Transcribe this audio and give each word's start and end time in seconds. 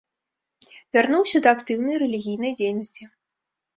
Вярнуўся 0.95 1.37
да 1.47 1.55
актыўнай 1.57 1.95
рэлігійнай 2.05 2.51
дзейнасці. 2.59 3.03